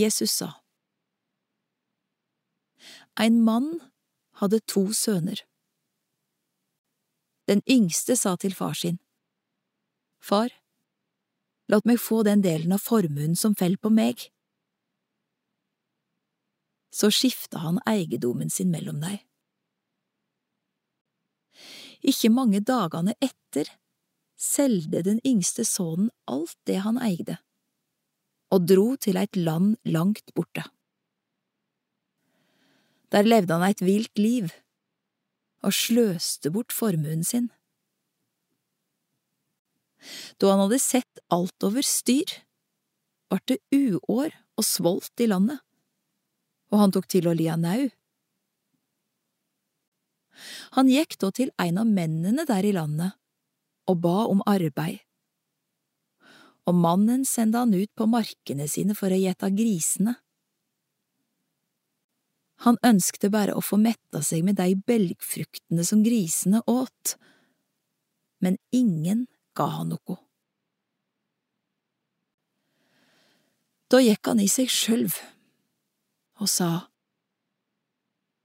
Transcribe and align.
Jesus 0.00 0.32
sa. 0.40 0.50
En 3.20 3.42
mann 3.44 3.74
hadde 4.40 4.60
to 4.66 4.88
sønner. 4.96 5.44
Den 7.48 7.62
yngste 7.68 8.16
sa 8.16 8.36
til 8.36 8.54
far 8.54 8.76
sin, 8.78 9.00
Far, 10.20 10.50
la 11.68 11.80
meg 11.88 12.00
få 12.00 12.20
den 12.26 12.42
delen 12.44 12.74
av 12.76 12.82
formuen 12.84 13.36
som 13.36 13.56
faller 13.56 13.80
på 13.80 13.90
meg. 13.92 14.26
Så 16.92 17.08
skifta 17.14 17.62
han 17.64 17.80
eiendommen 17.88 18.50
sin 18.52 18.70
mellom 18.70 19.00
deg. 19.00 19.22
Ikke 22.00 22.30
mange 22.32 22.60
dagene 22.64 23.14
etter 23.20 23.68
solgte 24.40 25.02
den 25.04 25.20
yngste 25.26 25.64
sønnen 25.68 26.10
alt 26.30 26.56
det 26.68 26.80
han 26.84 27.00
eide, 27.02 27.38
og 28.50 28.66
dro 28.66 28.94
til 28.98 29.18
et 29.20 29.38
land 29.38 29.76
langt 29.84 30.34
borte. 30.34 30.64
Der 33.10 33.26
levde 33.26 33.56
han 33.56 33.70
et 33.70 33.82
vilt 33.82 34.18
liv 34.18 34.50
og 35.66 35.74
sløste 35.76 36.50
bort 36.54 36.72
formuen 36.72 37.24
sin. 37.26 37.50
Da 40.40 40.52
han 40.52 40.62
hadde 40.64 40.80
sett 40.80 41.20
alt 41.28 41.66
over 41.66 41.84
styr, 41.84 42.30
ble 43.30 43.40
det 43.46 43.58
uår 43.70 44.32
og 44.58 44.66
svolt 44.66 45.22
i 45.22 45.28
landet, 45.30 45.60
og 46.72 46.82
han 46.82 46.94
tok 46.94 47.06
til 47.10 47.28
å 47.28 47.36
lia 47.36 47.58
nau. 47.60 47.90
Han 50.78 50.88
gikk 50.88 51.18
da 51.20 51.30
til 51.34 51.52
en 51.60 51.82
av 51.82 51.90
mennene 51.90 52.46
der 52.48 52.64
i 52.64 52.72
landet 52.72 53.18
og 53.90 54.00
ba 54.00 54.24
om 54.30 54.42
arbeid. 54.48 55.02
Og 56.70 56.76
mannen 56.78 57.24
sendte 57.26 57.58
han 57.64 57.74
ut 57.74 57.90
på 57.98 58.06
markene 58.06 58.68
sine 58.70 58.94
for 58.94 59.10
å 59.10 59.18
gjete 59.18 59.50
grisene. 59.56 60.14
Han 62.62 62.76
ønskte 62.86 63.30
bare 63.32 63.56
å 63.56 63.64
få 63.64 63.78
metta 63.80 64.20
seg 64.22 64.44
med 64.46 64.58
de 64.60 64.76
belgfruktene 64.86 65.84
som 65.88 66.04
grisene 66.04 66.60
åt, 66.68 67.16
men 68.44 68.58
ingen 68.70 69.24
ga 69.56 69.66
han 69.78 69.94
noe. 69.94 70.18
Da 73.90 73.98
gikk 74.04 74.30
han 74.30 74.42
i 74.44 74.46
seg 74.46 74.70
sjølv 74.70 75.16
og 76.40 76.48
sa, 76.48 76.70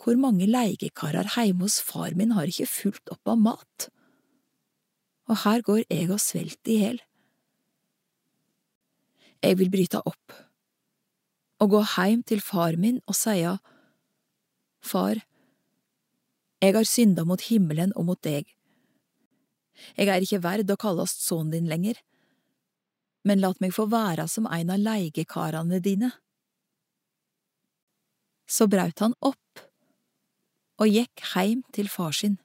Hvor 0.00 0.16
mange 0.22 0.46
leiekarer 0.46 1.34
heime 1.34 1.66
hos 1.66 1.80
far 1.82 2.14
min 2.14 2.32
har 2.38 2.46
ikke 2.46 2.68
fulgt 2.70 3.10
opp 3.10 3.26
av 3.28 3.42
mat? 3.42 3.88
Og 5.26 5.42
her 5.42 5.66
går 5.66 5.82
jeg 5.90 6.06
og 6.14 6.22
svelter 6.22 6.70
i 6.70 6.78
hjel. 6.78 7.00
Jeg 9.46 9.60
vil 9.60 9.70
bryte 9.70 10.02
opp 10.02 10.34
og 11.62 11.70
gå 11.72 11.80
heim 11.94 12.20
til 12.26 12.42
far 12.44 12.76
min 12.76 12.98
og 13.06 13.16
seia, 13.16 13.56
Far, 14.86 15.18
jeg 16.62 16.74
har 16.76 16.86
synda 16.86 17.24
mot 17.26 17.42
himmelen 17.42 17.94
og 17.98 18.06
mot 18.10 18.20
deg. 18.22 18.46
Jeg 19.96 20.08
er 20.08 20.24
ikke 20.24 20.42
verd 20.44 20.70
å 20.70 20.78
kallast 20.78 21.24
sønnen 21.24 21.52
din 21.52 21.70
lenger, 21.70 21.98
men 23.26 23.42
lat 23.42 23.58
meg 23.60 23.74
få 23.74 23.88
være 23.90 24.28
som 24.30 24.46
en 24.46 24.70
av 24.72 24.80
leiekarene 24.80 25.80
dine. 25.82 26.12
Så 28.46 28.68
braut 28.70 29.02
han 29.02 29.16
opp 29.26 29.64
og 30.78 30.92
gikk 30.92 31.24
heim 31.34 31.64
til 31.74 31.90
far 31.90 32.14
sin. 32.14 32.38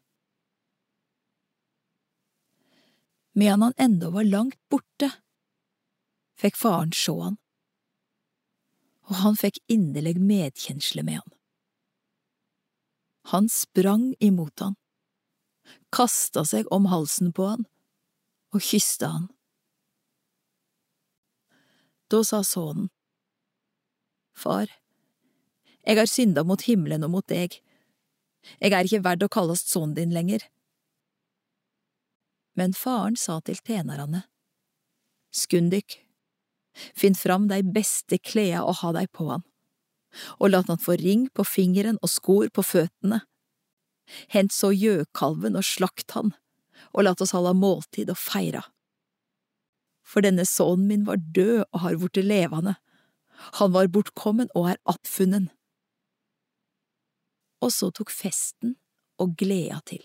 Medan 3.37 3.69
han 3.69 3.77
enda 3.77 4.09
var 4.11 4.27
langt 4.27 4.57
borte, 4.71 5.11
fikk 6.41 6.57
faren 6.57 6.93
sjå 6.95 7.15
han, 7.21 7.37
og 9.09 9.19
han 9.21 9.37
fikk 9.37 9.59
inderlig 9.71 10.15
medkjensle 10.17 11.03
med 11.05 11.21
han. 11.21 11.33
Han 13.33 13.49
sprang 13.53 14.11
imot 14.19 14.63
han, 14.63 14.77
kasta 15.93 16.43
seg 16.47 16.69
om 16.73 16.89
halsen 16.89 17.29
på 17.35 17.45
han 17.51 17.67
og 18.51 18.63
kysta 18.65 19.11
han. 19.13 19.27
Da 22.11 22.23
sa 22.27 22.41
sønnen, 22.43 22.89
Far, 24.35 24.71
jeg 25.85 25.97
har 25.99 26.07
synda 26.09 26.41
mot 26.47 26.63
himmelen 26.65 27.03
og 27.05 27.11
mot 27.13 27.27
deg, 27.29 27.59
jeg 28.57 28.73
er 28.73 28.87
ikke 28.87 29.03
verd 29.05 29.25
å 29.25 29.29
kalles 29.31 29.61
sønnen 29.67 29.93
din 29.97 30.13
lenger. 30.15 30.47
Men 32.57 32.73
faren 32.75 33.19
sa 33.19 33.39
til 33.45 33.59
tjenerne, 33.61 34.25
Skund 35.31 35.71
dykk, 35.71 35.93
finn 36.97 37.17
fram 37.17 37.47
dei 37.51 37.61
beste 37.63 38.17
kleda 38.17 38.65
og 38.65 38.79
ha 38.81 38.93
dei 38.95 39.07
på 39.11 39.29
han 39.29 39.45
og 40.39 40.51
lat 40.51 40.69
han 40.71 40.81
få 40.81 40.97
ring 40.99 41.27
på 41.35 41.45
fingeren 41.47 41.99
og 42.01 42.11
skor 42.11 42.49
på 42.53 42.63
føtene. 42.65 43.21
Hent 44.33 44.53
så 44.53 44.71
gjøkalven 44.75 45.57
og 45.59 45.65
slakt 45.65 46.15
han, 46.17 46.33
og 46.91 47.07
lat 47.07 47.21
oss 47.23 47.33
holde 47.35 47.53
måltid 47.57 48.11
og 48.11 48.19
feira. 48.19 48.65
For 50.03 50.25
denne 50.25 50.45
sønnen 50.47 50.89
min 50.89 51.07
var 51.07 51.21
død 51.21 51.63
og 51.69 51.83
har 51.85 51.99
vorte 52.01 52.23
levende, 52.25 52.75
han 53.57 53.71
var 53.73 53.89
bortkommen 53.89 54.51
og 54.57 54.73
er 54.73 54.81
attfunnen. 54.89 55.49
Og 57.61 57.71
så 57.73 57.89
tok 57.93 58.11
festen 58.13 58.75
og 59.21 59.37
gleda 59.37 59.79
til. 59.87 60.01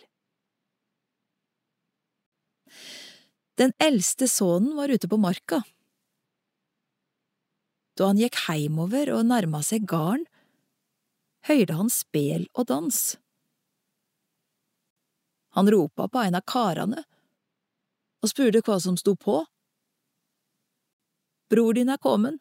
Den 3.57 3.73
eldste 3.81 4.29
sønnen 4.29 4.77
var 4.77 4.93
ute 4.93 5.09
på 5.09 5.19
marka 5.21 5.63
da 7.97 8.11
han 8.11 8.21
gikk 8.21 8.37
heimover 8.47 9.11
og 9.15 9.25
nærma 9.29 9.63
seg 9.65 9.87
garden, 9.89 10.27
høyrde 11.49 11.77
han 11.79 11.91
spel 11.93 12.49
og 12.55 12.69
dans. 12.69 12.99
Han 15.57 15.71
ropa 15.73 16.09
på 16.13 16.25
en 16.27 16.37
av 16.37 16.45
karene 16.45 17.05
og 18.21 18.33
spurte 18.33 18.61
hva 18.67 18.77
som 18.83 18.99
sto 19.01 19.15
på. 19.17 19.39
Bror 21.49 21.77
din 21.79 21.93
er 21.93 22.03
kommet, 22.03 22.41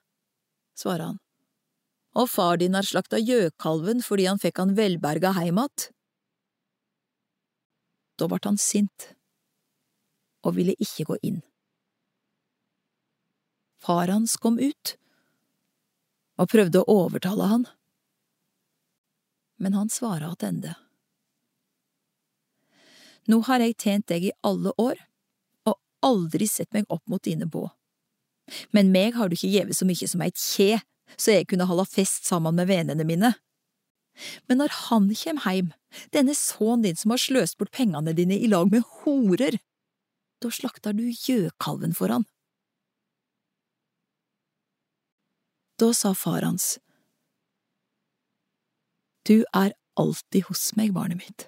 svarer 0.76 1.12
han, 1.12 1.20
og 2.18 2.30
far 2.32 2.58
din 2.60 2.76
har 2.76 2.88
slakta 2.88 3.22
gjøkalven 3.22 4.02
fordi 4.04 4.26
han 4.28 4.42
fikk 4.42 4.60
han 4.64 4.76
velberga 4.76 5.32
heim 5.38 5.58
att. 5.58 5.92
Da 8.18 8.28
ble 8.28 8.40
han 8.44 8.58
sint 8.58 9.12
og 10.46 10.56
ville 10.56 10.76
ikke 10.80 11.08
gå 11.12 11.18
inn. 11.22 11.42
Far 13.84 14.08
hans 14.08 14.38
kom 14.42 14.60
ut 14.60 14.96
og 16.42 16.50
prøvde 16.52 16.82
å 16.82 16.98
overtale 17.06 17.50
han, 17.52 17.68
men 19.62 19.78
han 19.78 19.92
svara 19.92 20.34
attende. 20.34 20.76
Nå 23.32 23.40
har 23.48 23.64
jeg 23.64 23.78
tjent 23.82 24.10
deg 24.12 24.28
i 24.28 24.36
alle 24.46 24.74
år 24.82 25.00
og 25.66 25.80
aldri 26.06 26.48
sett 26.50 26.74
meg 26.76 26.90
opp 26.94 27.06
mot 27.10 27.24
dine 27.24 27.48
bå, 27.50 27.70
men 28.76 28.92
meg 28.94 29.16
har 29.16 29.30
du 29.30 29.38
ikke 29.38 29.54
gjeve 29.54 29.78
så 29.78 29.88
mye 29.88 30.10
som 30.10 30.22
eit 30.26 30.38
kje 30.38 30.84
så 31.18 31.36
jeg 31.36 31.50
kunne 31.50 31.68
holde 31.70 31.86
fest 31.90 32.28
sammen 32.28 32.58
med 32.58 32.70
vennene 32.70 33.06
mine. 33.08 33.34
Men 34.48 34.62
når 34.62 34.74
han 34.88 35.10
kjem 35.16 35.42
heim, 35.44 35.72
denne 36.16 36.36
sønnen 36.38 36.86
din 36.86 37.00
som 37.00 37.14
har 37.14 37.22
sløst 37.22 37.60
bort 37.60 37.74
pengene 37.76 38.16
dine 38.16 38.38
i 38.38 38.50
lag 38.52 38.72
med 38.72 38.86
horer, 39.02 39.60
da 40.44 40.52
slakter 40.52 40.96
du 40.96 41.06
gjøkalven 41.08 41.96
for 41.96 42.12
han. 42.12 42.26
Da 45.78 45.92
sa 45.94 46.14
far 46.16 46.42
hans, 46.42 46.80
Du 49.28 49.44
er 49.58 49.74
alltid 49.98 50.46
hos 50.48 50.76
meg, 50.78 50.94
barnet 50.94 51.18
mitt, 51.18 51.48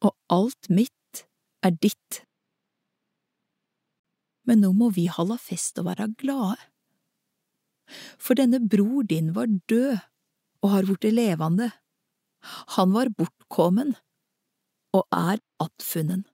og 0.00 0.14
alt 0.30 0.68
mitt 0.70 1.24
er 1.66 1.74
ditt. 1.74 2.20
Men 4.46 4.62
nå 4.62 4.70
må 4.78 4.92
vi 4.94 5.08
holde 5.10 5.36
fest 5.42 5.80
og 5.82 5.88
være 5.88 6.06
glade, 6.22 6.60
for 8.18 8.38
denne 8.38 8.62
bror 8.62 9.02
din 9.10 9.32
var 9.34 9.50
død 9.68 9.98
og 10.62 10.70
har 10.70 10.86
blitt 10.86 11.10
levende, 11.18 11.72
han 12.78 12.94
var 12.94 13.10
bortkommen 13.18 13.96
og 14.94 15.04
er 15.10 15.42
attfunnen. 15.62 16.24